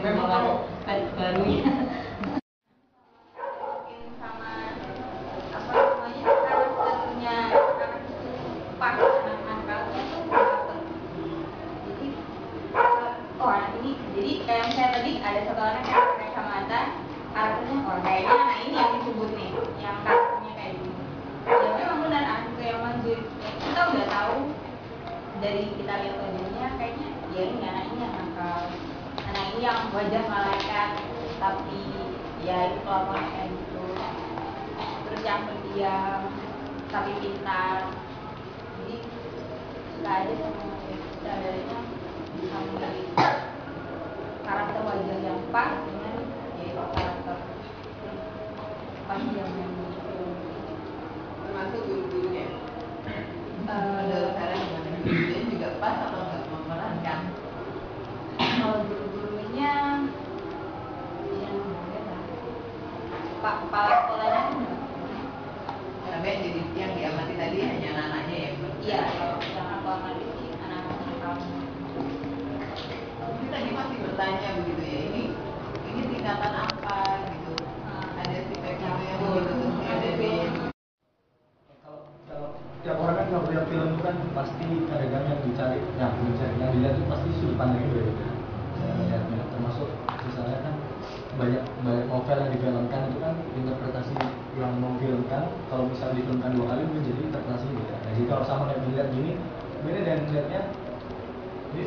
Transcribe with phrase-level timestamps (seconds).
[0.00, 1.60] Jadi memang kalau barunya.
[3.36, 4.52] Mungkin sama
[5.52, 8.32] apa namanya karakternya karakter
[8.80, 10.80] pas anak-anaknya tuh dapet.
[11.84, 12.06] Jadi
[13.44, 16.80] oh anak ini jadi kayak misalnya tadi ada satu anak yang pakai kacamata
[17.36, 19.50] karakternya oh kayaknya anak ini yang disebut nih
[19.84, 21.02] yang karakternya kayak gini.
[21.44, 24.38] Ya memang benar anak yang manjur kita udah tahu
[25.44, 28.64] dari kita lihat wajahnya kayaknya ya ini anak ini yang nakal
[29.30, 30.90] anak ini yang wajah malaikat
[31.38, 31.80] tapi
[32.42, 33.84] ya itu kelakuannya kayak gitu
[35.06, 36.20] terus yang pendiam
[36.90, 37.94] tapi pintar
[38.82, 38.96] jadi
[39.94, 41.78] suka aja sama saudaranya
[42.34, 43.08] bisa memilih
[44.42, 46.16] karakter wajah yang pas dengan
[46.58, 47.38] ya itu karakter
[49.06, 50.34] pas dia main di film
[51.40, 52.46] Termasuk guru-gurunya.
[53.66, 54.98] Eh, Menurut kalian gimana?
[55.02, 57.20] Guru-gurunya juga pas atau nggak memerankan?
[58.60, 59.72] kalau guru-gurunya
[61.40, 62.22] yang enggak lah
[63.40, 64.78] pak kepala sekolahnya kan enggak.
[66.10, 68.50] Tapi yang jadi yang diamati tadi hanya anak-anaknya ya.
[68.84, 71.44] iya kalau yang aku amati sih anak-anak kamu
[73.40, 75.00] Ini tadi masih bertanya begitu ya.
[75.08, 75.22] Ini
[75.88, 76.96] ini tingkatan apa
[77.32, 77.54] gitu?
[78.20, 80.32] Ada feedback gitu yang mau ditutupi dari
[81.80, 82.48] kalau kalau
[82.84, 86.70] tiap orang kan kalau lihat film itu kan pasti kadang yang dicari yang dicari yang
[86.76, 88.28] dilihat itu pasti sudut pandangnya berbeda
[88.76, 89.88] Saya melihatnya termasuk
[90.28, 90.74] misalnya kan
[91.40, 94.14] banyak banyak novel yang difilmkan itu kan interpretasi
[94.60, 98.62] yang memfilmkan kalau misalnya difilmkan dua kali mungkin jadi interpretasi beda nah, jadi kalau sama
[98.68, 99.32] kayak dilihat gini
[99.80, 100.60] beda dan melihatnya
[101.70, 101.82] ini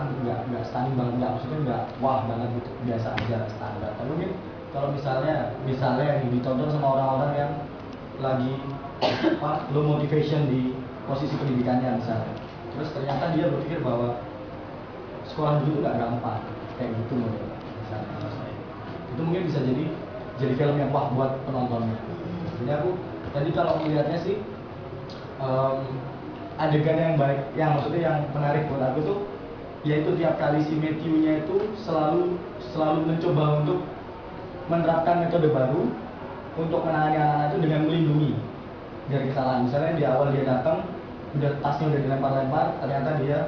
[0.00, 3.90] ini nggak nggak stunning banget nggak maksudnya nggak wah banget gitu biasa aja standar.
[3.98, 4.30] Tapi mungkin
[4.72, 5.34] kalau misalnya
[5.68, 7.52] misalnya yang ditonton sama orang-orang yang
[8.20, 8.52] lagi
[9.02, 10.72] apa low motivation di
[11.04, 12.34] posisi pendidikannya misalnya.
[12.72, 14.16] Terus ternyata dia berpikir bahwa
[15.28, 16.40] sekolah dulu nggak gampang
[16.80, 18.54] kayak gitu misalnya menurut saya.
[19.12, 19.84] itu mungkin bisa jadi
[20.40, 21.98] jadi film yang wah buat penontonnya.
[22.62, 22.90] Jadi aku
[23.32, 24.40] tadi kalau melihatnya sih
[25.42, 25.76] em,
[26.56, 29.18] adegan yang baik yang maksudnya yang menarik buat aku tuh
[29.82, 32.38] yaitu tiap kali si Matthew-nya itu selalu
[32.70, 33.78] selalu mencoba untuk
[34.70, 35.90] menerapkan metode baru
[36.54, 38.32] untuk menangani anak-anak itu dengan melindungi
[39.10, 39.66] dari kesalahan.
[39.66, 40.86] Misalnya di awal dia datang,
[41.34, 43.38] udah tasnya udah dilempar-lempar, ternyata dia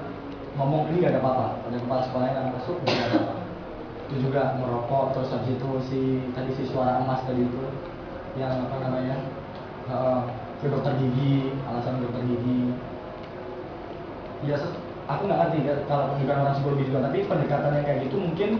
[0.58, 1.46] ngomong ini gak ada apa-apa.
[1.68, 3.34] Pada kepala sekolahnya yang masuk gak ada apa-apa.
[4.04, 6.00] Itu juga merokok, terus habis itu si
[6.34, 7.64] tadi si suara emas tadi itu
[8.34, 9.16] yang apa namanya
[9.86, 10.20] eh,
[10.58, 12.74] ke dokter gigi, alasan dokter gigi.
[14.44, 14.60] Ya,
[15.04, 18.50] aku nggak ngerti ya, kalau bukan orang psikologi juga, tapi pendekatannya kayak gitu mungkin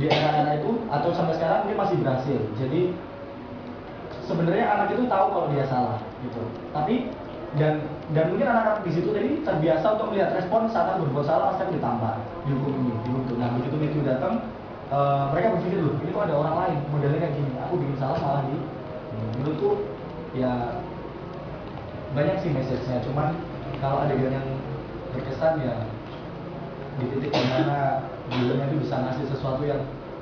[0.00, 2.40] di era-era itu atau sampai sekarang dia masih berhasil.
[2.56, 2.80] Jadi
[4.24, 6.42] sebenarnya anak itu tahu kalau dia salah gitu.
[6.72, 7.12] Tapi
[7.60, 7.84] dan
[8.16, 11.68] dan mungkin anak-anak di situ tadi terbiasa untuk melihat respon saat aku berbuat salah pasti
[11.68, 12.16] aku ditampar
[12.48, 13.36] dihukum ini dihukum.
[13.36, 14.48] Nah begitu itu datang
[14.88, 16.78] eh, mereka berpikir loh ini kok ada orang lain?
[16.88, 17.52] Modelnya kayak gini.
[17.68, 18.56] Aku bikin salah malah di
[19.36, 19.70] menurutku
[20.32, 20.80] ya
[22.16, 23.04] banyak sih message-nya.
[23.04, 23.36] Cuman
[23.84, 24.48] kalau adegan yang
[25.12, 25.74] berkesan ya
[27.00, 29.80] di titik di mana gurunya itu bisa ngasih sesuatu yang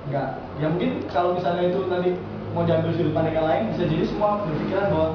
[0.08, 2.10] enggak ya mungkin kalau misalnya itu tadi
[2.50, 5.08] mau diambil sudut pandang yang lain bisa jadi semua berpikiran bahwa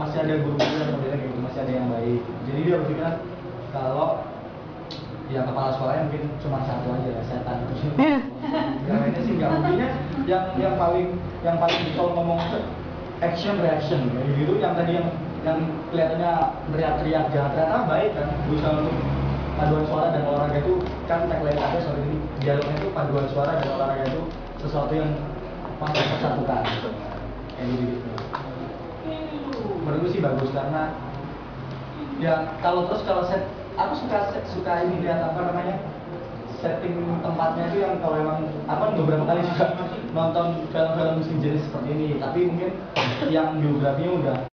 [0.00, 2.20] masih ada guru-guru yang kayak gitu masih ada yang baik.
[2.48, 3.14] Jadi dia berpikiran
[3.70, 4.08] kalau
[5.30, 7.58] ya kepala sekolahnya mungkin cuma satu aja ya setan.
[8.88, 9.50] Yang lainnya sih nggak.
[9.54, 9.88] Mungkinnya
[10.28, 11.08] yang yang paling
[11.40, 12.40] yang paling kalau ngomong
[13.22, 15.08] action reaction kayak gitu yang tadi yang
[15.42, 15.58] yang
[15.90, 16.32] kelihatannya
[16.70, 18.28] teriak-teriak jahat ternyata baik kan.
[18.46, 18.96] Berusaha untuk
[19.58, 20.74] paduan suara dan olahraga itu
[21.10, 24.22] kan tagline ada soal ini dialognya itu paduan suara dan olahraga itu
[24.62, 25.10] sesuatu yang
[25.82, 26.62] mempersatukan
[27.58, 28.10] kayak gitu gitu.
[29.82, 30.94] Menurutku sih bagus karena
[32.22, 33.42] ya kalau terus kalau set
[33.74, 34.18] aku suka
[34.54, 35.76] suka ini lihat apa namanya
[36.62, 39.66] setting tempatnya itu yang kalau emang apa beberapa kali juga
[40.16, 42.70] nonton film-film jenis seperti ini tapi mungkin
[43.26, 44.51] yang biografinya udah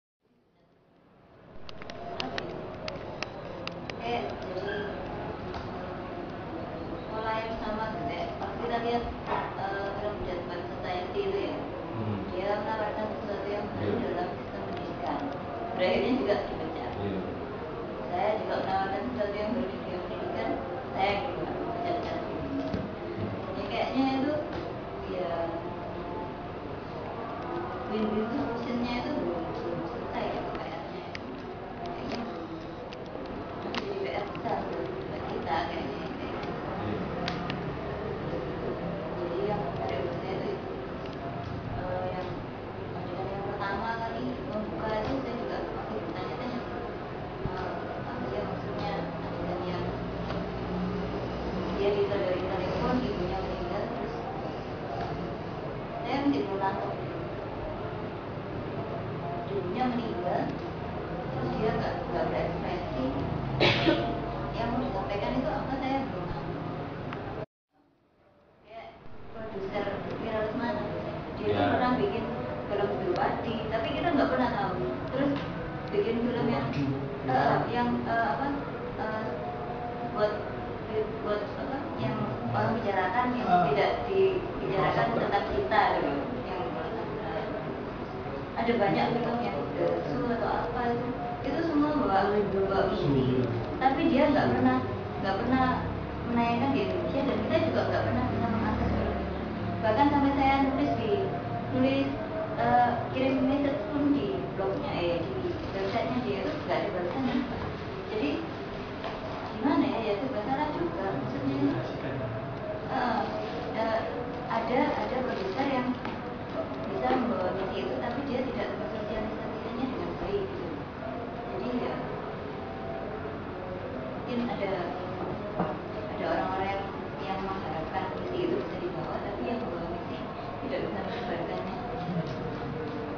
[130.69, 131.75] tidak bisa menyebarkannya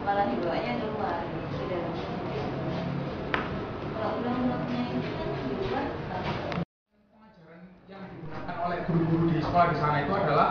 [0.07, 1.95] malah dibawanya keluar di dalam
[3.91, 5.85] kalau film-filmnya itu kan di luar
[7.11, 10.49] pengajaran yang digunakan oleh guru-guru di sekolah di sana itu adalah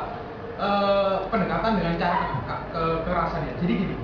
[0.60, 3.54] eh, pendekatan dengan cara ke- ke- kekerasan ya.
[3.64, 3.96] Jadi gini,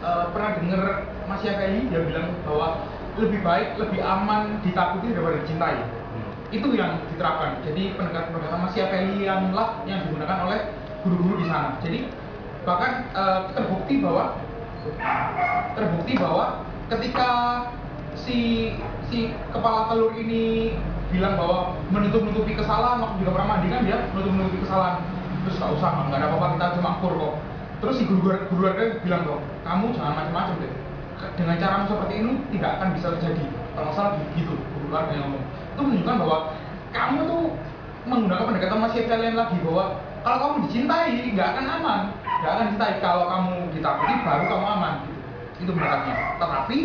[0.00, 0.82] eh, pernah dengar
[1.28, 2.88] Mas Yafeli dia bilang bahwa
[3.20, 5.84] lebih baik, lebih aman ditakuti daripada dicintai.
[5.84, 6.32] Hmm.
[6.48, 7.60] Itu yang diterapkan.
[7.60, 8.60] Jadi pendekatan-pendekatan
[9.20, 10.72] yang lah yang digunakan oleh
[11.04, 11.76] guru-guru di sana.
[11.84, 12.08] Jadi
[12.68, 14.36] bahkan eh, terbukti bahwa
[15.72, 16.44] terbukti bahwa
[16.92, 17.28] ketika
[18.12, 18.70] si
[19.08, 20.76] si kepala telur ini
[21.08, 25.00] bilang bahwa menutup-nutupi kesalahan waktu juga pernah mandi kan dia menutup-nutupi kesalahan.
[25.48, 27.34] Terus nggak usah nggak ada apa-apa kita cuma kur kok.
[27.80, 28.36] Terus si guru guru
[28.68, 30.72] guru bilang kok kamu jangan macam-macam deh.
[31.34, 33.44] Dengan cara seperti ini tidak akan bisa terjadi.
[33.72, 35.44] Kalau salah gitu guru keluarga yang ngomong.
[35.48, 36.38] Itu menunjukkan bahwa
[36.92, 37.42] kamu tuh
[38.08, 39.84] menggunakan pendekatan masih kalian lagi bahwa
[40.20, 42.00] kalau kamu dicintai nggak akan aman
[42.46, 45.14] akan dicintai kalau kamu ditakuti baru kamu aman gitu.
[45.58, 46.78] Itu pendekatannya tetapi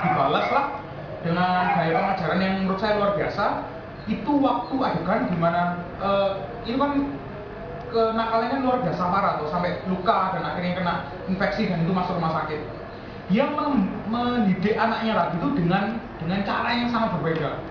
[0.00, 0.66] dibalaslah
[1.20, 3.46] dengan gaya pengajaran yang menurut saya luar biasa.
[4.08, 5.62] Itu waktu adegan gimana
[6.00, 6.30] eh,
[6.66, 6.92] ini kan
[7.90, 10.94] kenakalannya luar biasa parah tuh sampai luka dan akhirnya kena
[11.26, 12.60] infeksi dan itu masuk rumah sakit.
[13.30, 13.46] Dia
[14.10, 17.62] mendidik anaknya lagi itu dengan dengan cara yang sangat berbeda.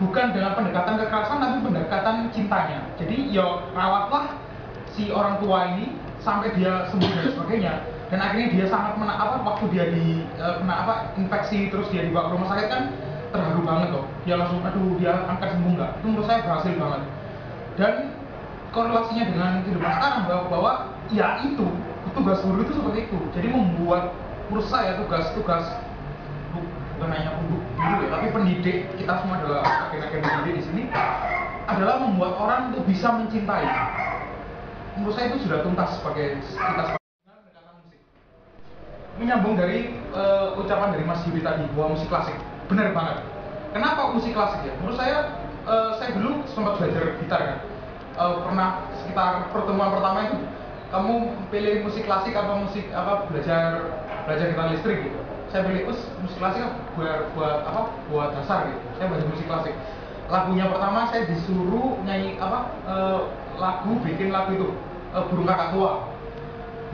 [0.00, 2.80] Bukan dengan pendekatan kekerasan tapi pendekatan cintanya.
[2.96, 4.36] Jadi ya rawatlah
[4.96, 5.92] si orang tua ini
[6.24, 7.74] sampai dia sembuh dan sebagainya.
[8.08, 12.04] Dan akhirnya dia sangat mena apa waktu dia di eh, kena apa infeksi terus dia
[12.08, 12.82] dibawa ke rumah sakit kan
[13.30, 14.04] terharu banget loh.
[14.24, 15.90] Dia langsung aduh dia angkat sembuh nggak?
[16.00, 17.02] Itu menurut saya berhasil banget.
[17.74, 17.92] Dan
[18.74, 20.72] korelasinya dengan kehidupan sekarang bahwa, bahwa
[21.12, 21.66] ya itu
[22.14, 23.18] tugas guru itu seperti itu.
[23.34, 24.14] Jadi membuat
[24.48, 25.64] menurut saya tugas-tugas
[26.54, 30.82] bu- bukan hanya untuk guru ya tapi pendidik kita semua adalah agen-agen pendidik di sini
[31.64, 33.66] adalah membuat orang itu bisa mencintai
[34.98, 36.84] menurut saya itu sudah tuntas sebagai kita
[39.14, 42.34] menyambung dari eh, ucapan dari Mas Yuri tadi bahwa musik klasik.
[42.66, 43.22] Benar banget.
[43.74, 44.74] Kenapa musik klasik ya?
[44.82, 45.34] Menurut saya
[45.66, 47.58] eh, saya dulu sempat belajar gitar kan.
[48.14, 48.68] Eh, pernah
[49.02, 50.38] sekitar pertemuan pertama itu
[50.94, 51.14] kamu
[51.50, 53.62] pilih musik klasik apa musik apa belajar
[54.26, 55.18] belajar gitar listrik gitu.
[55.50, 56.62] Saya pilih us musik klasik
[56.98, 57.82] buat buat apa?
[58.10, 58.82] Buat dasar gitu.
[58.98, 59.74] Saya belajar musik klasik.
[60.24, 63.20] Lagunya pertama saya disuruh nyanyi apa eh,
[63.58, 64.68] lagu bikin lagu itu.
[65.14, 65.92] Eh, burung kakak tua.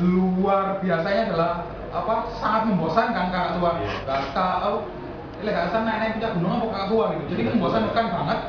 [0.00, 1.50] Luar biasanya adalah
[1.90, 3.70] apa sangat membosankan kakak tua.
[3.80, 3.92] Iya.
[4.06, 4.78] kakak oh
[5.40, 7.24] ini gak naik naik puncak gunung apa kakak tua gitu.
[7.32, 8.40] Jadi membosankan banget.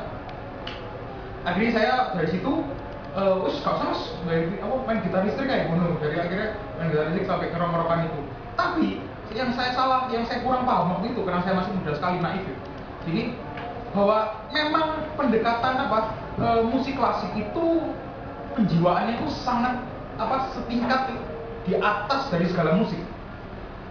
[1.42, 2.52] Akhirnya saya dari situ
[3.12, 3.92] eh wis gak usah
[4.24, 6.48] main, apa, main gitar listrik kayak gunung dari akhirnya
[6.80, 8.20] main gitar listrik sampai ngerok-ngerokan itu.
[8.56, 8.88] Tapi
[9.36, 12.44] yang saya salah yang saya kurang paham waktu itu karena saya masih muda sekali naif
[12.44, 12.56] ya.
[13.08, 13.22] jadi
[13.92, 14.18] bahwa
[14.52, 15.98] memang pendekatan apa
[16.40, 17.66] eh, musik klasik itu
[18.54, 19.82] penjiwaannya itu sangat
[20.20, 21.14] apa setingkat
[21.62, 23.00] di atas dari segala musik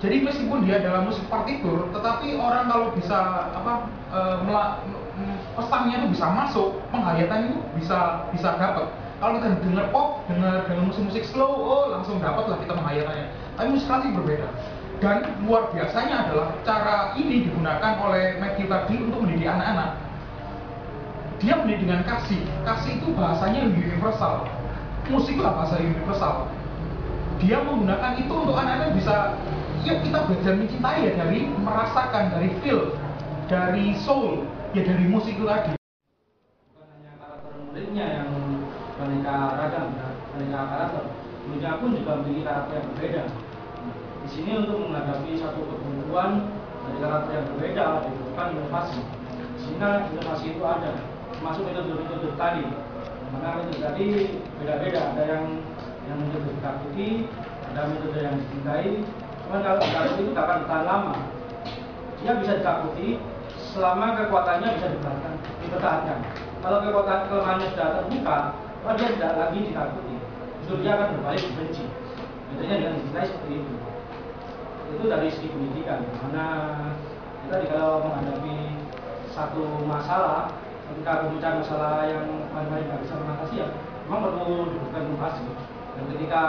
[0.01, 4.81] jadi meskipun dia adalah musik partitur, tetapi orang kalau bisa apa e, mela-
[5.53, 8.89] pesannya itu bisa masuk, penghayatan itu bisa bisa dapat.
[9.21, 13.25] Kalau kita dengar pop, dengar dengar musik-musik slow, oh langsung dapat lah kita penghayatannya.
[13.53, 14.49] Tapi musik klasik berbeda.
[14.97, 20.01] Dan luar biasanya adalah cara ini digunakan oleh Matthew tadi untuk mendidik anak-anak.
[21.41, 22.37] Dia mendidik dengan kasih.
[22.61, 24.45] Kasih itu bahasanya universal.
[25.09, 26.45] Musik lah bahasa universal.
[27.41, 29.33] Dia menggunakan itu untuk anak-anak bisa
[29.81, 32.93] yuk kita belajar mencintai ya dari merasakan dari feel
[33.49, 34.45] dari soul
[34.77, 35.73] ya dari musik itu tadi.
[35.73, 38.29] Bukan hanya karakter muridnya yang
[38.93, 41.03] beraneka ragam ya, beraneka karakter.
[41.49, 43.23] Muridnya pun juga memiliki karakter yang berbeda.
[44.21, 46.31] Di sini untuk menghadapi satu kebutuhan
[46.85, 49.01] dari karakter yang berbeda dibutuhkan inovasi.
[49.57, 50.91] Sehingga inovasi itu ada
[51.41, 52.65] termasuk metode-metode tadi
[53.33, 54.07] mana metode tadi
[54.61, 55.45] beda-beda ada yang
[56.05, 57.25] yang metode ditakuti
[57.73, 59.01] ada metode yang dicintai
[59.49, 61.15] cuman kalau ditakuti itu akan bertahan lama
[62.21, 63.17] dia bisa ditakuti
[63.71, 65.33] selama kekuatannya bisa dipertahankan,
[65.63, 66.19] dipertahankan.
[66.61, 68.37] Kalau kekuatan kelemahannya sudah terbuka,
[68.83, 70.15] maka dia tidak lagi ditakuti.
[70.61, 71.85] Justru dia akan berbalik dibenci.
[72.51, 73.75] Bedanya dengan dicintai seperti itu.
[74.91, 76.45] Itu dari segi pendidikan, mana
[77.47, 78.55] kita kalau menghadapi
[79.31, 80.51] satu masalah,
[80.91, 83.67] ketika pemecahan masalah yang lain-lain nggak bisa mengatasi ya,
[84.05, 85.45] memang perlu dibutuhkan inovasi.
[85.91, 86.43] Dan ketika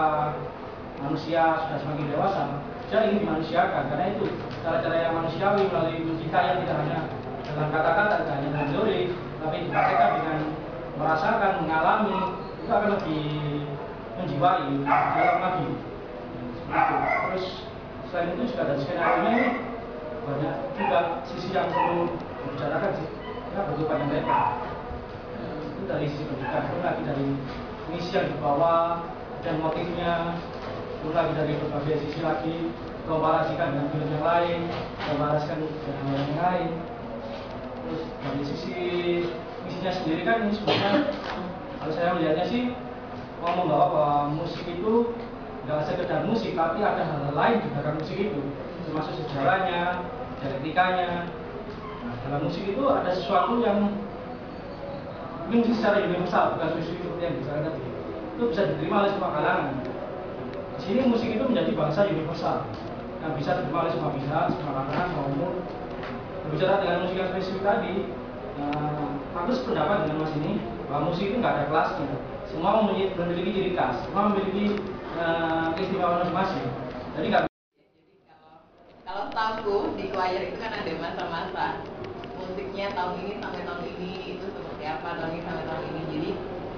[1.03, 2.43] manusia sudah semakin dewasa,
[2.91, 4.25] dia ingin dimanusiakan karena itu
[4.61, 6.99] cara-cara yang manusiawi melalui musika yang tidak hanya
[7.43, 9.01] dalam kata-kata, tidak hanya dalam teori,
[9.43, 10.39] tapi dipraktekkan dengan
[11.01, 12.19] merasakan, mengalami,
[12.63, 13.25] itu akan lebih
[14.21, 15.69] menjiwai dalam lagi.
[16.73, 17.47] Terus
[18.09, 19.45] selain itu juga dari skenario ini
[20.23, 23.22] banyak juga sisi yang perlu dibicarakan sih.
[23.53, 24.65] Ya panjang lebar.
[25.77, 27.29] Itu dari sisi pendidikan, belum lagi dari
[27.93, 29.05] misi yang dibawa
[29.45, 30.41] dan motifnya
[31.05, 32.73] belum lagi dari berbagai sisi lagi
[33.05, 34.61] komparasikan dengan film yang lain
[35.03, 36.71] komparasikan dengan film yang lain
[37.83, 38.77] terus dari sisi
[39.67, 40.93] misinya sendiri kan ini sebenarnya
[41.83, 42.63] kalau saya melihatnya sih
[43.43, 45.11] mau membawa bahwa musik itu
[45.67, 48.41] nggak sekedar musik tapi ada hal lain di belakang musik itu
[48.87, 50.07] termasuk sejarahnya
[50.39, 51.27] dialektikanya
[52.03, 53.91] nah, dalam musik itu ada sesuatu yang
[55.47, 57.83] mungkin secara universal bukan musik seperti yang bicara tadi
[58.33, 59.69] itu bisa diterima oleh semua kalangan
[60.79, 62.67] di sini musik itu menjadi bahasa universal
[63.23, 65.53] yang bisa diterima oleh semua pihak, semua kalangan, semua umur.
[66.43, 67.95] Berbicara dengan musik yang spesifik tadi,
[68.59, 69.07] eh,
[69.39, 70.59] aku sependapat dengan mas ini
[70.91, 72.19] bahwa musik itu nggak ada kelasnya.
[72.51, 74.75] Semua memiliki, memiliki ciri khas, semua memiliki
[75.23, 76.67] eh, keistimewaan masing-masing.
[77.15, 77.52] Jadi nggak
[79.33, 81.67] setahuku di choir itu kan ada masa-masa.
[82.37, 86.03] Musiknya tahun ini sampai tahun ini itu seperti apa tahun ini sampai tahun ini.
[86.13, 86.31] Jadi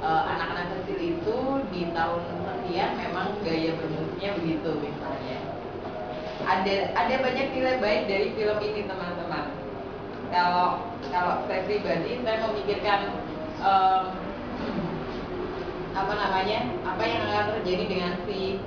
[0.06, 1.38] eh, anak-anak kecil itu
[1.74, 5.38] di tahun sekian memang gaya bermusiknya begitu misalnya.
[6.46, 9.44] Ada ada banyak nilai baik dari film ini teman-teman.
[10.30, 13.00] Kalau kalau saya pribadi saya memikirkan
[13.62, 14.02] em,
[15.94, 18.58] apa namanya apa yang akan terjadi dengan si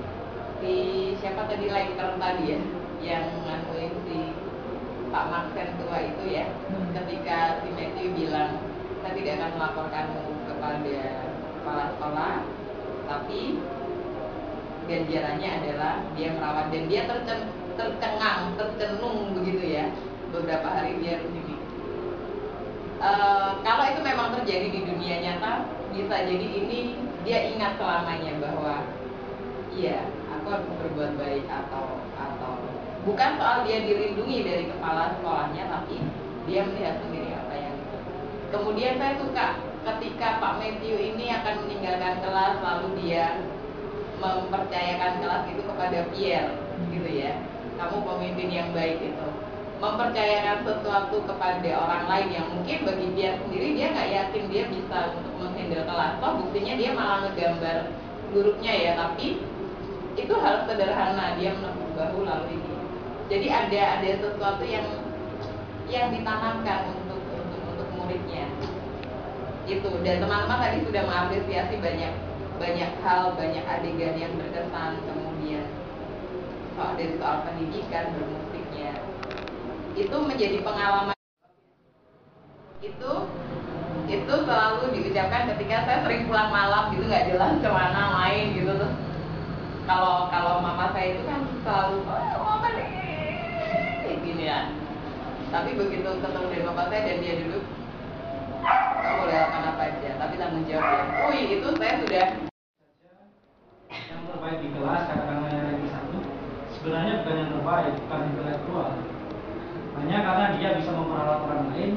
[0.59, 0.73] si
[1.19, 2.59] siapa tadi Lengker tadi ya
[3.03, 3.25] yang
[5.17, 6.93] Pak Maxen tua itu ya Hmm.
[6.93, 8.61] ketika si Matthew bilang
[9.01, 10.99] saya tidak akan melaporkanmu kepada
[11.57, 12.35] kepala sekolah
[13.09, 13.57] tapi
[14.85, 19.89] ganjarannya adalah dia merawat dan dia tercen, tercengang tercenung begitu ya
[20.29, 21.55] beberapa hari dia di sini
[22.97, 28.89] Eh, kalau itu memang terjadi di dunia nyata bisa jadi ini dia ingat selamanya bahwa
[29.69, 30.01] iya
[30.33, 32.01] aku harus berbuat baik atau
[33.07, 36.03] bukan soal dia dilindungi dari kepala sekolahnya tapi
[36.43, 37.75] dia melihat sendiri apa yang
[38.51, 39.45] kemudian saya suka
[39.87, 43.39] ketika Pak Matthew ini akan meninggalkan kelas lalu dia
[44.19, 46.51] mempercayakan kelas itu kepada Pierre
[46.89, 47.37] gitu ya.
[47.77, 49.27] Kamu pemimpin yang baik itu.
[49.77, 55.13] Mempercayakan sesuatu kepada orang lain yang mungkin bagi dia sendiri dia nggak yakin dia bisa
[55.13, 56.13] untuk menghandle kelas.
[56.17, 57.77] Toh buktinya dia malah ngegambar
[58.33, 59.37] buruknya ya tapi
[60.17, 61.37] itu hal sederhana.
[61.37, 62.66] Dia menepuk bahu lalu ini
[63.27, 64.87] jadi ada ada sesuatu yang
[65.91, 68.47] yang ditanamkan untuk untuk untuk muridnya.
[69.67, 72.13] Itu dan teman-teman tadi sudah mengapresiasi banyak
[72.55, 75.67] banyak hal banyak adegan yang berkesan kemudian.
[76.79, 78.91] Soal dari soal pendidikan bermusiknya.
[79.99, 81.15] Itu menjadi pengalaman.
[82.79, 83.11] Itu
[84.07, 88.71] itu selalu diucapkan ketika saya sering pulang malam gitu nggak jelas ke mana main gitu.
[88.71, 88.91] Tuh
[89.83, 92.07] kalau kalau mama saya itu kan selalu
[94.47, 94.71] ya
[95.51, 97.63] tapi begitu ketemu dengan bapak saya dan dia duduk
[98.97, 100.09] kamu boleh lakukan apa aja?
[100.19, 102.25] Tapi tanggung jawab ya wih itu saya sudah
[103.91, 106.17] yang terbaik di kelas katakanlah yang ranking satu
[106.79, 108.91] sebenarnya bukan yang terbaik bukan intelektual
[109.99, 111.91] hanya karena dia bisa memperalat orang lain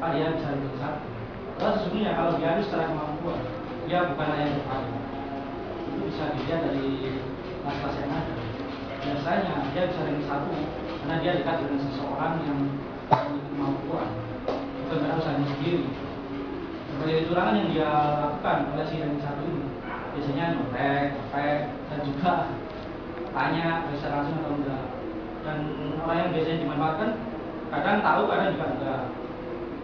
[0.00, 1.00] maka dia bisa ranking satu
[1.60, 3.40] Padahal sesungguhnya kalau diadu secara kemampuan
[3.84, 4.96] dia bukanlah yang terbaik.
[5.92, 6.88] Itu bisa dilihat dari
[7.60, 8.34] kelas-kelas yang ada.
[9.04, 10.52] Biasanya dia bisa ranking satu
[11.10, 14.08] karena dia dekat dengan seseorang yang memiliki kemampuan.
[14.86, 15.82] Bukan usahanya sendiri
[16.86, 17.90] berbagai kecurangan yang dia
[18.22, 19.62] lakukan oleh si ranking satu ini
[20.14, 22.32] biasanya nyontek, nyopet, dan juga
[23.34, 24.84] tanya bisa langsung atau enggak.
[25.42, 25.58] Dan
[25.98, 27.10] orang yang biasanya dimanfaatkan
[27.74, 29.02] kadang tahu kadang juga enggak.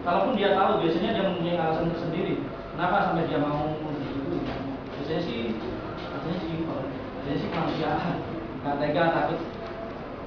[0.07, 2.39] Kalaupun dia tahu biasanya dia mempunyai alasan tersendiri.
[2.71, 4.47] Kenapa sampai dia mau begitu
[4.95, 5.59] biasanya sih
[5.99, 8.15] biasanya sih biasanya sih kemanusiaan
[8.63, 9.39] nggak tega takut.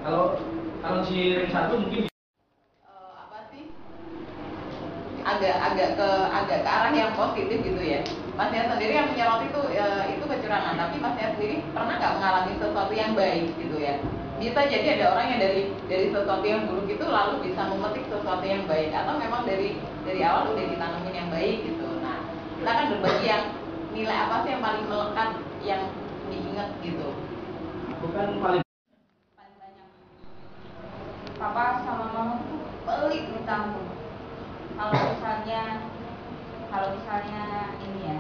[0.05, 0.25] Kalau
[0.81, 3.69] kalau si ring satu mungkin eh, apa sih?
[5.21, 8.01] Agak agak ke agak ke arah yang positif gitu ya.
[8.41, 10.81] Mas Yas sendiri yang menyoroti itu eh, itu kecurangan.
[10.81, 13.95] Tapi Mas Yas sendiri pernah nggak mengalami sesuatu yang baik gitu ya?
[14.41, 18.45] Bisa jadi ada orang yang dari dari sesuatu yang buruk itu lalu bisa memetik sesuatu
[18.49, 18.91] yang baik.
[18.97, 19.77] Atau memang dari
[20.09, 21.89] dari awal udah ditanamin yang baik gitu.
[22.01, 22.25] Nah
[22.57, 23.45] kita kan berbagi yang
[23.93, 25.83] nilai apa sih yang paling melekat yang
[26.33, 27.09] diingat gitu.
[28.01, 28.70] Bukan paling
[31.41, 33.89] papa sama mama tuh pelit minta ampun
[34.77, 35.89] kalau misalnya
[36.69, 37.43] kalau misalnya
[37.81, 38.19] ini ya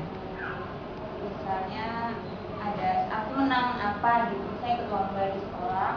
[1.20, 2.16] misalnya
[2.60, 5.92] ada aku menang apa gitu saya ketua lomba di sekolah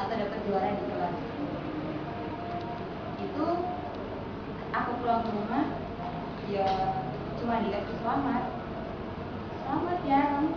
[0.00, 1.16] atau dapat juara di kelas.
[3.20, 3.46] Itu
[4.72, 5.64] aku pulang ke rumah
[6.48, 6.68] ya
[7.36, 8.44] cuma dikasih selamat.
[9.64, 10.48] Selamat ya kamu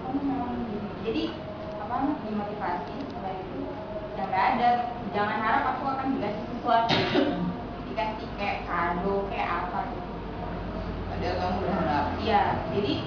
[0.00, 0.88] kamu memang gini.
[1.04, 1.22] Jadi
[1.76, 3.60] apa dimotivasi setelah itu
[4.16, 4.68] ya nggak ada
[5.12, 6.98] jangan harap aku akan dikasih sesuatu
[7.86, 10.12] dikasih kayak kado kayak apa gitu
[11.06, 13.06] padahal kamu berharap Iya, jadi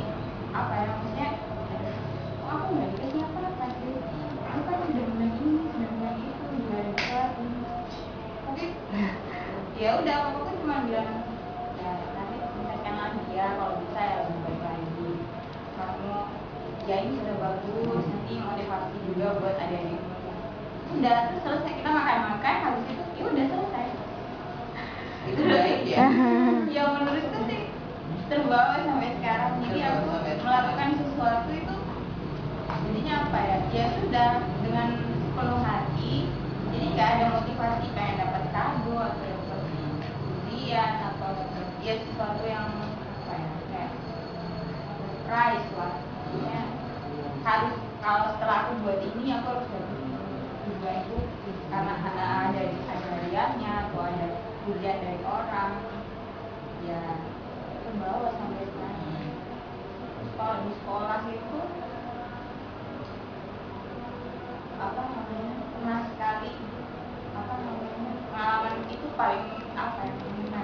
[0.56, 1.28] apa ya maksudnya?
[2.40, 3.96] Oh, aku nggak dikasih apa-apa sih.
[4.48, 7.44] Aku kan sudah menang ini, sudah menang itu, sudah ada sesuatu.
[8.48, 8.64] Tapi
[9.76, 11.12] ya udah, aku kan cuma bilang
[11.84, 15.10] ya nanti tingkatkanlah dia kalau bisa ya lebih baik lagi.
[15.76, 16.16] Kamu
[16.88, 20.09] ya ini sudah bagus, nanti motivasi juga buat adik-adikmu.
[20.98, 21.74] Udah, terus selesai.
[21.78, 23.88] Kita makan-makan, habis itu ya udah selesai.
[25.30, 25.98] itu baik ya.
[26.76, 27.70] Ya menurutku sih
[28.30, 29.62] terbawa sampai sekarang.
[29.62, 31.76] Jadi Terbawa aku melakukan sesuatu itu
[32.70, 33.58] jadinya apa ya?
[33.70, 34.30] Ya sudah
[34.66, 34.88] dengan
[35.38, 36.14] penuh hati.
[36.74, 39.62] Jadi nggak ada motivasi kayak dapat kado atau dapat
[40.50, 43.92] ujian atau dapat ya sesuatu yang apa ya kayak
[45.30, 45.94] prize lah.
[46.02, 46.62] Maksudnya,
[47.46, 49.89] harus kalau setelah aku buat ini aku harus dapat
[50.80, 51.20] juga itu
[51.68, 54.28] karena ada ada ada hadiahnya atau ada
[54.64, 55.76] pujian dari orang.
[56.88, 57.20] Ya
[57.84, 59.28] terbawa sampai sekarang.
[60.40, 61.60] Kalau di sekolah itu
[64.80, 66.52] apa namanya pernah sekali
[67.36, 70.64] apa namanya pengalaman itu paling apa ya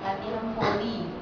[0.00, 1.12] latihan voli.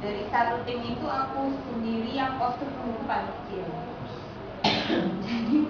[0.00, 3.68] Dari satu tim itu aku sendiri yang tubuh paling kecil.
[5.28, 5.68] Jadi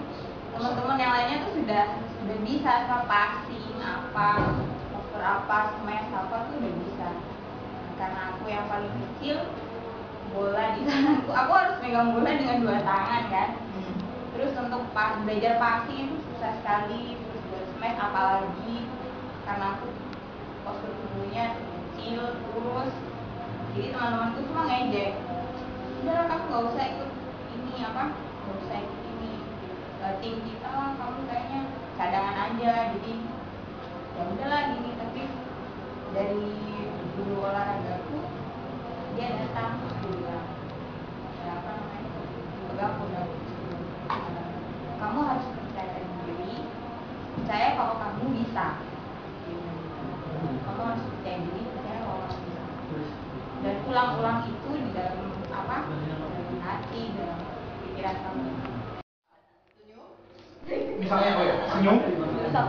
[0.52, 1.84] teman-teman yang lainnya tuh sudah
[2.20, 4.28] sudah bisa apa passing apa
[4.92, 7.08] postur apa smash apa tuh udah bisa.
[7.96, 9.48] Karena aku yang paling kecil
[10.32, 13.50] bola di sana aku, aku harus megang bola dengan dua tangan kan?
[14.36, 18.76] Terus untuk pas belajar passing itu susah sekali terus buat smash apalagi
[19.48, 19.88] karena aku
[20.68, 22.92] postur tubuhnya kecil kurus.
[23.72, 25.16] Jadi teman-temanku semua ngejek
[26.02, 27.10] udah kamu nggak usah ikut
[27.54, 29.11] ini apa nggak usah ikut
[30.02, 31.60] ini Eh, tim kita kamu kayaknya
[31.94, 32.72] cadangan aja.
[32.90, 33.12] Jadi
[34.18, 34.90] ya udahlah gini.
[34.98, 35.22] Tapi
[36.10, 36.46] dari
[37.14, 38.18] guru olahragaku
[39.14, 40.46] dia datang bilang
[41.38, 42.10] ya apa namanya?
[42.66, 43.28] Pegang pundak
[45.02, 46.54] kamu harus percaya diri
[47.38, 48.66] percaya kalau kamu bisa.
[50.66, 52.62] Kamu harus percaya diri percaya kalau kamu bisa.
[53.62, 55.86] Dan ulang-ulang itu di dalam apa?
[55.86, 57.38] Dalam hati dalam
[57.86, 58.81] pikiran kamu
[61.12, 61.54] Misalnya apa ya?
[61.76, 61.96] Senyum.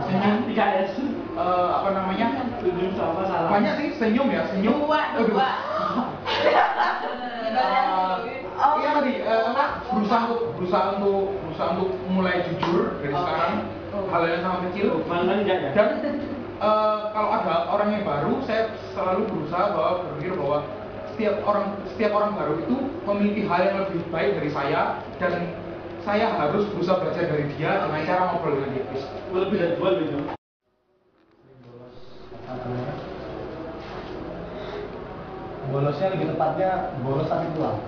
[0.04, 0.92] Senyum tiga S.
[1.00, 2.26] Eh, apa namanya?
[2.60, 3.48] Senyum sama salah.
[3.48, 4.84] Banyak sih senyum ya, senyum.
[4.84, 5.48] Dua, dua.
[7.54, 13.22] Eh, iya tadi apa berusaha untuk berusaha untuk berusaha untuk mulai jujur dari Oke.
[13.22, 13.54] sekarang
[14.10, 15.70] hal yang sangat kecil Mana enggak ya?
[15.70, 15.88] dan
[16.58, 20.58] eh, kalau ada orang yang baru saya selalu berusaha bahwa berpikir bahwa
[21.14, 22.76] setiap orang setiap orang baru itu
[23.06, 25.32] memiliki hal yang lebih baik dari saya dan
[26.04, 28.84] saya harus berusaha belajar dari dia dengan cara ngobrol dengan dia.
[29.32, 29.90] Lebih dari dua
[32.44, 32.94] apa namanya
[35.72, 37.80] bolosnya lebih tepatnya bolos tapi pulang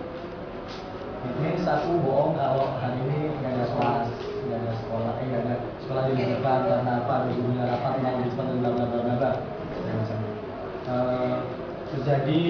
[1.26, 4.09] ini satu bohong kalau hari ini nggak ada kelas
[4.46, 8.29] nggak ada sekolah eh nggak ada sekolah diliburkan karena apa ada gurunya rapat malam di
[8.31, 9.33] depan dan bla bla bla bla.
[10.87, 11.37] Eh,
[11.90, 12.42] terjadi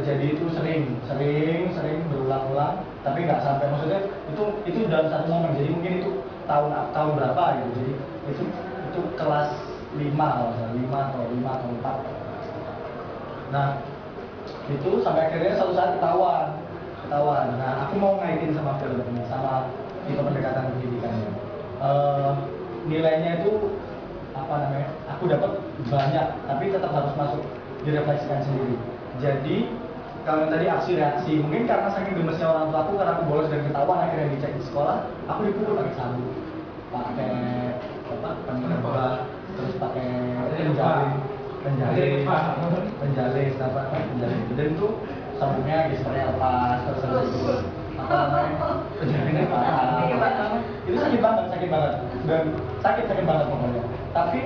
[0.00, 3.70] terjadi itu sering sering sering berulang-ulang tapi nggak sampai.
[3.70, 5.56] Maksudnya itu itu dalam satu momen.
[5.58, 6.10] Jadi mungkin itu
[6.44, 7.68] tahun tahun berapa gitu.
[7.74, 7.92] Jadi
[8.30, 8.44] itu
[8.90, 9.50] itu kelas
[9.94, 11.96] lima kalau lima atau lima atau empat.
[13.54, 13.68] Nah
[14.66, 16.46] itu sampai akhirnya suatu saat ketahuan
[17.04, 17.46] ketahuan.
[17.60, 19.68] Nah aku mau ngaitin sama film sama
[20.08, 21.30] tipe pendekatan pendidikannya.
[21.84, 22.32] Eh,
[22.88, 23.76] nilainya itu
[24.34, 25.50] apa namanya aku dapat
[25.88, 27.42] banyak tapi tetap harus masuk
[27.84, 28.76] direfleksikan sendiri.
[29.22, 29.56] Jadi
[30.24, 33.48] kalau yang tadi aksi reaksi mungkin karena saking gemesnya orang tua aku karena aku bolos
[33.52, 34.96] dan ketahuan akhirnya dicek di sekolah
[35.28, 36.30] aku dipukul pakai sabuk
[36.88, 37.32] pakai
[38.08, 39.12] apa penebah
[39.54, 40.08] terus pakai
[40.56, 41.10] penjalin
[41.60, 42.20] penjalin
[43.00, 44.88] penjalin apa penjalin dan itu
[45.36, 47.54] sabuknya gesternya lepas terus itu
[47.94, 48.50] apa namanya
[48.98, 50.60] penjalinnya banget.
[50.84, 51.92] itu sakit banget sakit banget.
[52.26, 52.42] Dan
[52.82, 53.82] sakit sakit banget pokoknya.
[54.12, 54.40] Tapi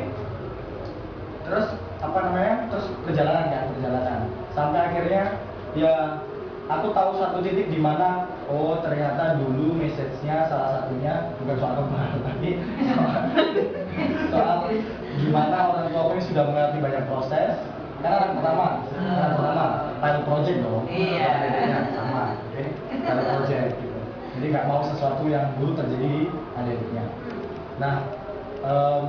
[1.48, 1.66] terus
[1.98, 4.20] apa namanya terus perjalanan kan perjalanan
[4.52, 5.22] sampai akhirnya
[5.78, 5.94] ya
[6.68, 12.20] aku tahu satu titik di mana oh ternyata dulu message-nya salah satunya bukan soal kemarin
[12.28, 12.50] tapi
[12.92, 13.14] soal,
[14.28, 14.56] soal
[15.18, 17.52] gimana orang tua aku ini sudah mengalami banyak proses.
[17.98, 19.64] Karena anak pertama anak pertama
[19.98, 20.84] pilot project dong.
[20.86, 21.28] Iya.
[21.34, 22.62] Adiknya sama oke
[22.94, 24.00] pilot project gitu.
[24.38, 27.04] Jadi nggak mau sesuatu yang dulu terjadi di adiknya.
[27.82, 27.94] Nah
[28.62, 29.02] em,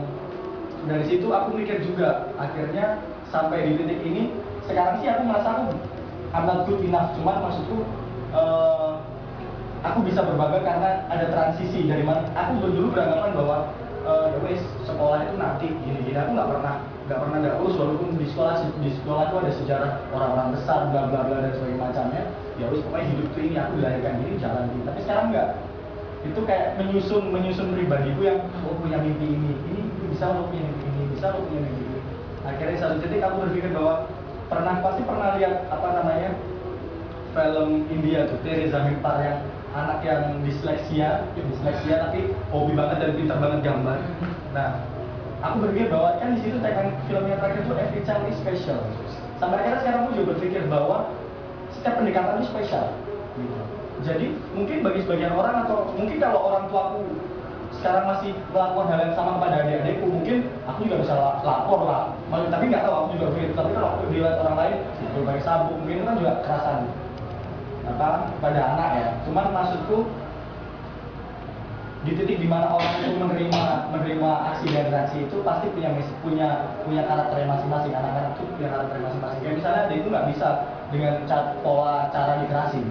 [0.89, 2.97] dari situ aku mikir juga akhirnya
[3.29, 4.23] sampai di titik ini
[4.65, 5.77] sekarang sih aku merasa aku
[6.29, 7.77] Not good enough cuman maksudku
[8.37, 8.93] eh,
[9.81, 13.57] aku bisa berbangga karena ada transisi dari mana aku dulu beranggapan bahwa
[14.05, 16.73] eh, ya wes sekolah itu nanti gini gini aku nggak pernah
[17.09, 21.01] nggak pernah nggak urus walaupun di sekolah di sekolah itu ada sejarah orang-orang besar bla
[21.09, 22.23] bla bla dan sebagainya macamnya.
[22.61, 24.83] Ya wes pokoknya hidup tuh ini aku dilahirkan gini jalan gini.
[24.85, 25.49] Tapi sekarang nggak.
[26.29, 28.39] Itu kayak menyusun menyusun pribadiku yang
[28.69, 29.81] oh punya mimpi ini ini
[30.13, 31.99] bisa lo punya mimpi ini bisa lo punya mimpi ini.
[32.45, 34.05] Akhirnya satu titik aku berpikir bahwa
[34.49, 36.29] pernah pasti pernah lihat apa namanya
[37.37, 39.39] film India tuh Teresa Mimpar yang
[39.77, 43.99] anak yang disleksia disleksia tapi hobi banget dan pintar banget gambar
[44.57, 44.81] nah
[45.45, 48.81] aku berpikir bahwa kan di situ tekan filmnya terakhir itu every child is special
[49.37, 51.13] sampai akhirnya sekarang aku juga berpikir bahwa
[51.69, 52.85] setiap pendekatan itu spesial
[53.37, 53.59] gitu.
[54.01, 54.25] jadi
[54.57, 57.05] mungkin bagi sebagian orang atau mungkin kalau orang tuaku
[57.79, 60.37] sekarang masih melakukan hal yang sama kepada adik-adikku mungkin
[60.67, 62.03] aku juga bisa la- lapor lah.
[62.27, 64.75] Tapi nggak tahu aku juga berpikir tapi kalau aku dilihat orang lain
[65.15, 66.79] berbagai sabuk mungkin kan juga kerasan
[67.87, 68.07] apa
[68.43, 69.07] pada anak ya.
[69.23, 69.97] Cuman maksudku
[71.99, 75.89] di titik di mana orang itu menerima menerima aksi dan reaksi itu pasti punya
[76.23, 76.47] punya
[76.83, 77.91] punya karakternya masing-masing.
[77.95, 79.39] Anak-anak itu punya karakternya masing-masing.
[79.43, 80.47] Kayak misalnya dia itu nggak bisa
[80.91, 82.81] dengan ca- pola cara literasi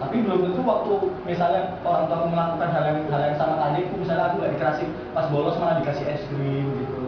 [0.00, 0.92] tapi belum tentu waktu
[1.28, 4.86] misalnya orang tua aku melakukan hal yang hal yang sama adikku misalnya aku nggak dikasih
[5.12, 7.00] pas bolos malah dikasih es krim gitu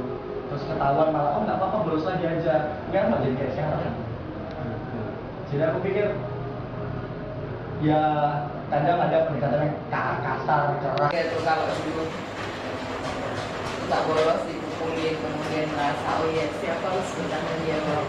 [0.53, 2.55] terus ketahuan malah oh nggak apa-apa bolos lagi aja
[2.93, 3.53] nggak nggak jadi kayak
[4.63, 5.01] Gitu.
[5.57, 6.07] jadi aku pikir
[7.83, 8.03] ya
[8.69, 12.05] kadang ada pendekatan yang ka- kasar keras Ya tuh kalau dulu
[13.89, 18.07] nggak bolos dipukulin kemudian merasa oh iya siapa harus bertanggung jawab.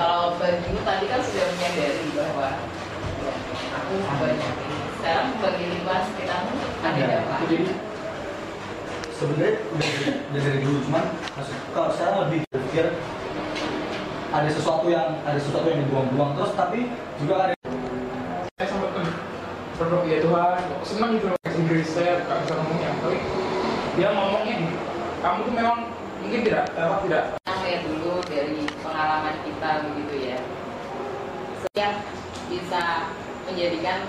[0.00, 2.79] Kalau bagimu tadi kan sudah menyadari bahwa ya,
[3.74, 3.94] aku.
[5.00, 7.34] Sekarang bagi lingkungan sekitarmu ada apa?
[7.48, 7.58] jadi
[9.16, 9.90] sebenarnya udah
[10.32, 11.04] dari, dulu cuman
[11.36, 12.86] maksud kalau sekarang lebih berpikir
[14.30, 16.32] ada sesuatu yang ada sesuatu yang dibuang-buang.
[16.38, 16.88] Terus tapi
[17.20, 17.54] juga ada
[18.56, 18.90] saya sempat
[19.80, 22.90] berdoa ya Tuhan kok senang gitu Inggris saya nggak bisa ngomongnya.
[23.00, 23.18] Tapi
[23.96, 24.66] dia ngomongnya di
[25.20, 25.78] kamu tuh memang
[26.24, 27.24] mungkin tidak apa tidak.
[27.70, 30.38] Ya dulu dari pengalaman kita begitu ya.
[31.60, 31.94] Setiap
[32.50, 32.82] bisa
[33.50, 34.06] menjadikan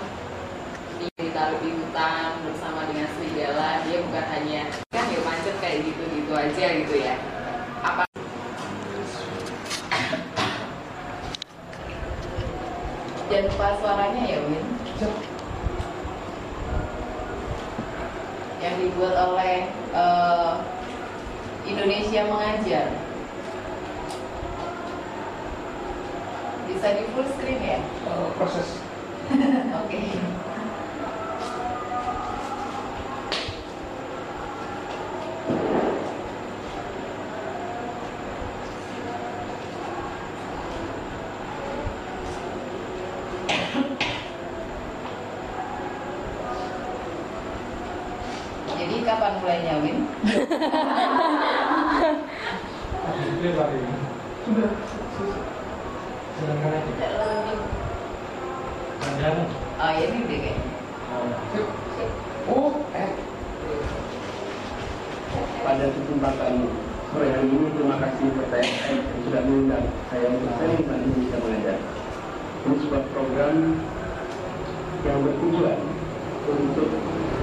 [1.18, 4.62] ditaruh di hutan bersama dengan serigala dia bukan hanya
[4.94, 7.18] kan ya macet kayak gitu aja gitu ya.
[7.82, 8.06] Apa
[13.26, 14.64] Jangan lupa suaranya ya Win
[18.62, 19.56] Yang dibuat oleh
[19.90, 20.52] eh,
[21.66, 22.86] Indonesia Mengajar
[26.70, 27.78] Bisa di full screen ya?
[27.82, 28.81] Eh, proses
[29.32, 29.96] Oke
[48.76, 50.04] Jadi kapan mulainya Win?
[54.44, 54.70] Sudah
[56.36, 57.41] Sedangkan aja.
[59.12, 60.56] Oh ya ini kayaknya
[61.52, 61.68] Sip.
[62.48, 63.12] oh eh
[65.60, 66.64] pada kesempatan
[67.12, 71.78] sore hari ini terima kasih PTSM yang sudah mengundang saya untuk sering ini bisa mengajar.
[72.64, 73.56] Ini sebuah program
[75.04, 75.78] yang bertujuan
[76.48, 76.88] untuk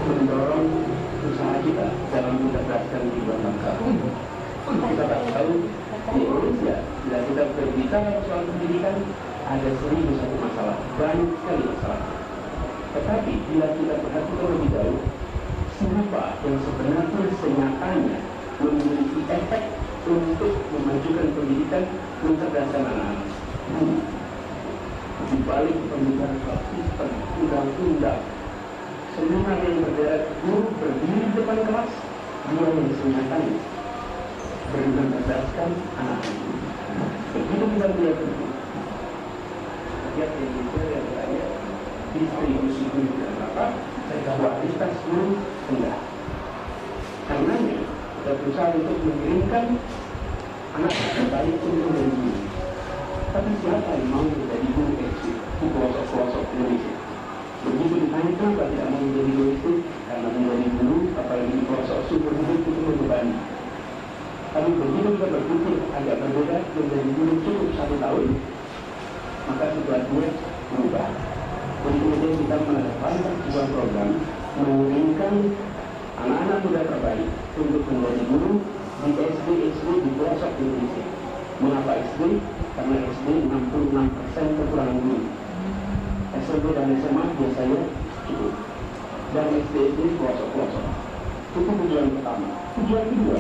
[0.10, 0.68] mendorong
[1.22, 3.72] usaha kita dalam mencerdaskan kehidupan bangsa.
[4.74, 8.98] Kita tak tahu di Indonesia bila kita berbicara soal pendidikan
[9.50, 12.02] ada seribu satu masalah, banyak sekali masalah.
[12.90, 15.02] Tetapi bila kita perhatikan lebih jauh,
[15.78, 18.18] siapa yang sebenarnya senyatanya
[18.60, 19.64] memiliki efek
[20.10, 21.84] untuk memajukan pendidikan
[22.26, 23.30] mencerdaskan anak-anak.
[25.30, 28.22] Di balik pembicaraan sistem undang-undang,
[29.14, 31.92] semua yang berderet guru berdiri di depan kelas,
[32.50, 33.58] dia yang senyatanya
[34.74, 36.38] mencerdaskan anak-anak.
[37.30, 38.18] Begitu kita melihat
[40.18, 41.44] Indonesia yang berada
[42.18, 43.66] distribusi guru dan apa,
[44.26, 45.38] kualitas guru
[45.70, 45.98] rendah.
[47.30, 47.78] Karenanya
[48.18, 49.66] kita berusaha untuk mengirimkan
[50.74, 52.34] anak terbaik untuk guru.
[53.30, 56.96] Tapi siapa yang mau menjadi guru SD di pelosok-pelosok Indonesia?
[57.60, 59.72] Begitu ditanya kenapa tidak mau menjadi guru itu,
[60.10, 63.34] karena menjadi guru, apalagi di pelosok sumber hidup itu membebani.
[64.50, 68.26] Tapi begitu kita berpikir agak berbeda menjadi guru cukup satu tahun,
[69.50, 70.30] maka situasinya
[70.70, 71.10] berubah.
[71.80, 74.10] Kemudian kita mengedepankan sebuah program
[74.60, 75.34] mengirimkan
[76.20, 78.54] anak-anak muda terbaik untuk menjadi guru
[79.00, 81.06] di SD SD di pelosok Indonesia.
[81.60, 82.22] Mengapa SD?
[82.78, 85.20] Karena SD 66% kekurangan guru.
[86.46, 87.80] SMP dan SMA biasanya
[88.30, 88.54] cukup.
[89.34, 90.86] Dan SD SD pelosok-pelosok.
[91.50, 92.48] Itu tujuan pertama.
[92.78, 93.40] Tujuan kedua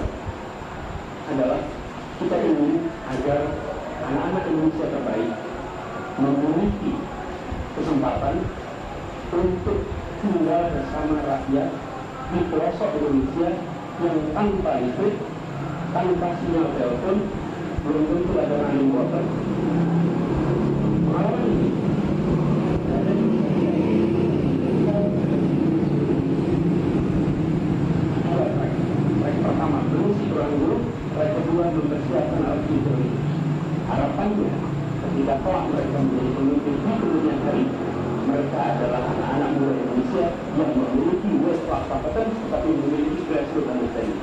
[1.29, 1.61] adalah
[2.17, 3.39] kita ingin agar
[4.09, 5.31] anak-anak Indonesia terbaik
[6.19, 6.93] memiliki
[7.79, 8.43] kesempatan
[9.31, 9.79] untuk
[10.19, 11.69] tinggal bersama rakyat
[12.29, 13.49] di pelosok Indonesia
[13.99, 15.15] yang tanpa listrik,
[15.95, 17.17] tanpa sinyal telepon,
[17.87, 19.23] belum tentu ada running water.
[21.09, 21.69] Pengalaman ini
[22.89, 23.25] ada di
[28.29, 28.73] dua track.
[29.19, 30.77] Track pertama belum si kurang guru,
[31.15, 33.11] track kedua belum persiapan alat elektronik.
[33.89, 34.51] Harapannya
[34.99, 37.65] ketika kelak mereka menjadi pemimpin di kemudian hari,
[38.29, 44.21] mereka adalah anak-anak muda Indonesia yang memiliki world class competence tetapi memiliki grassroots understanding.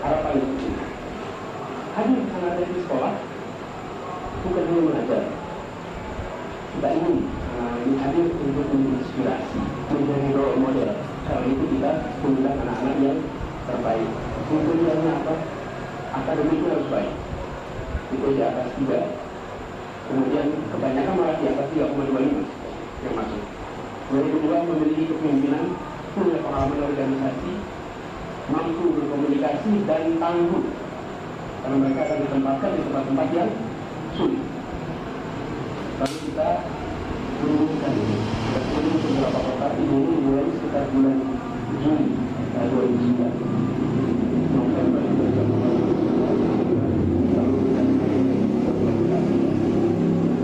[0.00, 0.68] Harapan itu.
[1.92, 3.14] Hadir anak di sekolah
[4.42, 5.22] bukan hanya mengajar.
[6.72, 7.16] Kita ingin
[7.60, 9.60] anak ini hadir untuk menginspirasi,
[9.92, 10.90] menjadi role model.
[11.28, 11.90] Karena itu kita
[12.24, 13.18] mengundang anak-anak yang
[13.68, 14.10] terbaik.
[14.48, 15.34] Kriteриanya apa?
[16.16, 17.12] Akademiknya harus baik.
[18.12, 19.00] Itu di atas tiga.
[20.02, 22.44] Kemudian kebanyakan malah di atas 3,25
[23.06, 23.42] yang masuk.
[24.12, 25.72] Yang kedua memiliki kepemimpinan,
[26.12, 27.52] punya pengalaman organisasi,
[28.52, 30.64] mampu berkomunikasi dan tangguh.
[31.64, 33.50] Karena mereka akan ditempatkan di tempat-tempat yang
[34.20, 34.42] sulit.
[35.96, 36.48] Lalu kita
[37.40, 38.16] merumuskan ini.
[38.52, 41.16] Kita ke beberapa kota ini mulai sekitar bulan
[41.80, 42.06] Juni
[42.52, 43.32] tahun 2009.
[44.52, 45.02] November,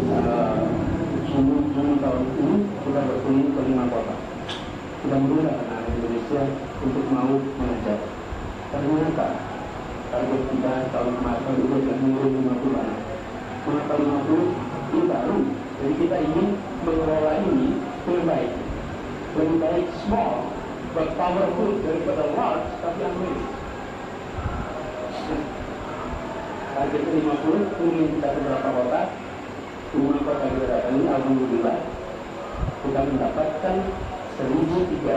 [0.09, 0.61] Eh,
[1.31, 4.15] Juni, Juni tahun ini kita berkeliling ke lima kota.
[4.99, 6.43] Kita mengundang anak-anak Indonesia
[6.83, 7.99] untuk mau mengajar.
[8.69, 9.29] Ternyata
[10.09, 13.01] target kita tahun kemarin tahun ini adalah mengirim 50 anak.
[13.63, 14.43] Mengapa 50?
[14.89, 15.39] Ini baru.
[15.79, 16.49] Jadi kita ingin
[16.83, 17.69] mengelola ini
[18.09, 18.53] lebih baik.
[19.39, 20.51] Lebih baik small,
[20.99, 23.39] but powerful daripada large, tapi unreal.
[26.75, 29.03] Target 50, kemudian kita ke beberapa kota,
[29.89, 31.81] Umur kota kita ini Alhamdulillah
[32.85, 33.77] kita mendapatkan
[34.37, 35.09] 1.383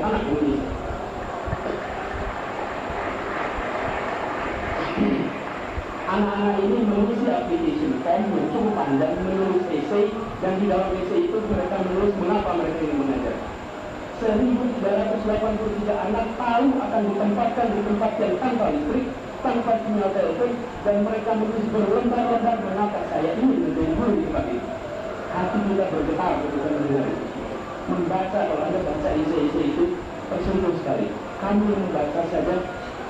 [0.00, 0.72] anak Indonesia
[6.10, 10.10] Anak-anak ini mengisi application form, mencoba dan menulis essay,
[10.42, 13.36] dan di dalam essay itu mereka menulis mengapa mereka ingin mengajar.
[14.20, 19.06] 1.383 anak tahu akan ditempatkan di tempat yang tanpa listrik,
[19.40, 20.52] tanpa sinyal telepon,
[20.84, 24.62] dan mereka menulis berlembar-lembar mengapa saya ingin menjadi guru di tempat ini.
[25.30, 27.24] Hati kita bergetar ketika mendengar itu.
[27.86, 29.84] Membaca kalau Anda baca essay-essay itu
[30.26, 31.06] tersentuh sekali.
[31.38, 32.54] Kamu yang membaca saja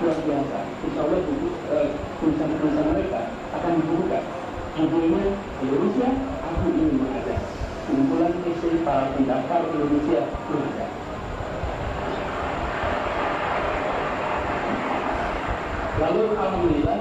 [0.01, 0.59] luar biasa.
[0.89, 1.89] Insya Allah buku eh,
[2.25, 3.21] tulisan-tulisan mereka
[3.53, 4.19] akan dibuka.
[4.81, 5.25] Judulnya
[5.61, 6.09] Indonesia,
[6.41, 7.41] aku ingin mengajar.
[7.85, 10.91] Kumpulan essay para pendaftar Indonesia mengajar.
[16.01, 17.01] Lalu alhamdulillah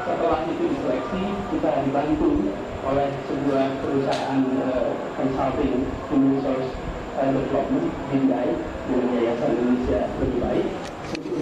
[0.00, 1.22] setelah itu diseleksi
[1.52, 2.56] kita dibantu
[2.88, 6.72] oleh sebuah perusahaan uh, consulting human resource
[7.20, 8.48] uh, development Hyundai
[8.88, 10.66] dengan Yayasan Indonesia Lebih Baik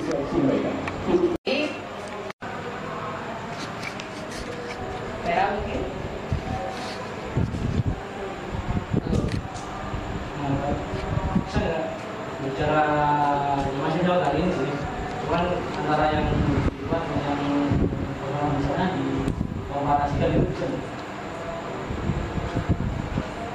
[0.09, 0.71] untuk diseleksi mereka.
[5.29, 5.81] Vera mungkin
[10.39, 10.73] Nah,
[11.53, 11.85] saya nggak
[12.41, 12.85] bicara
[13.61, 14.73] ya masih jauh kali ini sih
[15.29, 15.45] cuman
[15.85, 16.27] antara yang
[16.73, 17.63] dibuat dengan yang
[18.25, 19.07] orang misalnya di
[19.69, 20.67] komparasikan itu bisa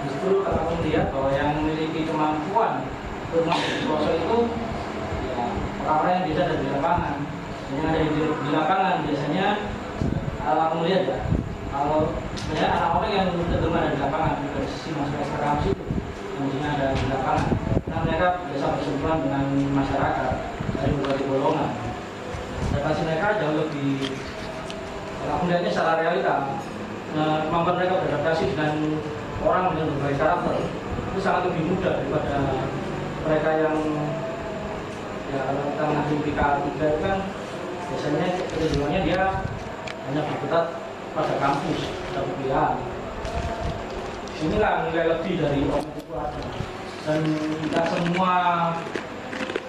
[0.05, 2.85] justru kalau aku melihat bahwa yang memiliki kemampuan
[3.33, 4.37] untuk masuk di pelosok itu
[5.33, 5.45] ya
[5.83, 7.15] orang-orang yang biasa ada di lapangan
[7.63, 9.45] Dan yang ada di, di lapangan biasanya
[10.39, 11.19] kalau aku melihat ya
[11.67, 11.99] kalau
[12.39, 15.83] sebenarnya anak orang yang belum ada di lapangan dari sisi masyarakat kampus itu
[16.39, 17.47] biasanya ada di lapangan.
[17.83, 20.31] Karena mereka biasa bersentuhan dengan masyarakat
[20.79, 21.69] dari berbagai golongan.
[22.71, 23.91] Dan pasti mereka jauh lebih
[25.19, 26.35] kalau aku melihatnya secara realita
[27.15, 28.73] eh, kemampuan mereka beradaptasi dengan
[29.43, 30.55] orang dengan berbagai karakter
[31.13, 32.35] itu sangat lebih mudah daripada
[33.23, 33.77] mereka yang
[35.31, 36.39] ya kalau kita mengaji PK
[36.79, 37.17] 3 itu kan
[37.93, 39.23] biasanya kecenderungannya dia
[40.09, 40.65] hanya berkutat
[41.13, 41.79] pada kampus
[42.09, 42.69] pada kuliah.
[44.41, 46.41] Inilah nilai lebih dari omen itu ada.
[47.05, 47.19] Dan
[47.69, 48.33] tidak semua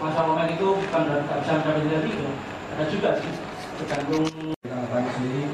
[0.00, 2.30] masalah omen itu bukan dari bisa dari nilai tiga
[2.74, 3.32] ada juga sih
[3.78, 4.24] tergantung
[4.64, 5.44] banyak sendiri.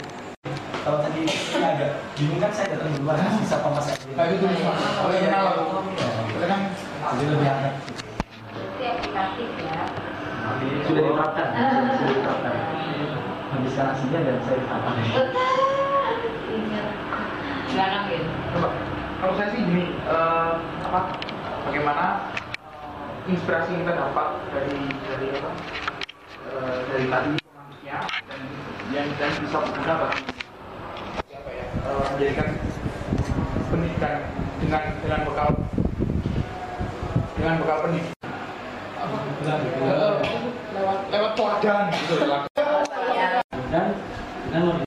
[0.80, 1.28] Kalau tadi
[1.60, 4.48] agak bingung kan saya datang duluan sisa Edwin Nah, itu tuh,
[4.96, 5.44] kalau yang kenal.
[7.00, 7.74] Jadi lebih hangat
[8.50, 9.82] Itu aplikatif ya.
[10.88, 11.46] sudah diterapkan
[12.00, 12.52] sudah diterapkan
[13.88, 14.94] aslinya dan saya silakan
[18.10, 18.68] Vin Coba,
[19.22, 20.52] kalau saya sih gini, eh,
[20.84, 21.00] apa,
[21.70, 22.34] bagaimana
[22.74, 25.50] eh, inspirasi yang kita dapat dari dari apa,
[26.50, 28.40] eh, dari tadi pemangkiknya dan
[28.90, 30.22] yang dan bisa berguna bagi
[31.30, 32.48] siapa ya, eh, menjadikan
[33.70, 34.14] pendidikan
[34.58, 35.50] dengan dengan bekal
[37.38, 38.18] dengan bekal pendidikan.
[39.40, 40.16] Eh,
[40.74, 41.84] lewat lewat teladan.
[41.94, 42.59] Gitu lewat
[43.70, 43.94] dan
[44.50, 44.82] dengan